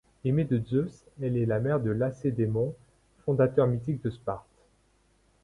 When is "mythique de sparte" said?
3.67-4.65